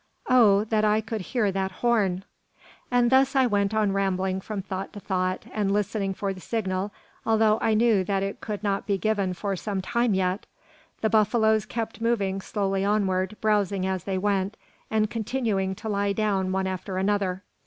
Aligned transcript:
Oh, 0.31 0.63
that 0.63 0.83
I 0.83 0.99
could 0.99 1.21
hear 1.21 1.51
that 1.51 1.73
horn!" 1.73 2.25
And 2.89 3.11
thus 3.11 3.35
I 3.35 3.45
went 3.45 3.71
on 3.71 3.91
rambling 3.93 4.41
from 4.41 4.63
thought 4.63 4.91
to 4.93 4.99
thought, 4.99 5.45
and 5.53 5.71
listening 5.71 6.15
for 6.15 6.33
the 6.33 6.39
signal, 6.41 6.91
although 7.23 7.59
I 7.61 7.75
knew 7.75 8.03
that 8.05 8.23
it 8.23 8.41
could 8.41 8.63
not 8.63 8.87
be 8.87 8.97
given 8.97 9.35
for 9.35 9.55
some 9.55 9.79
time 9.79 10.15
yet. 10.15 10.47
The 11.01 11.09
buffaloes 11.11 11.67
kept 11.67 12.01
moving 12.01 12.41
slowly 12.41 12.83
onward, 12.83 13.37
browsing 13.41 13.85
as 13.85 14.05
they 14.05 14.17
went, 14.17 14.57
and 14.89 15.07
continuing 15.07 15.75
to 15.75 15.87
lie 15.87 16.13
down 16.13 16.51
one 16.51 16.65
after 16.65 16.97
another. 16.97 17.43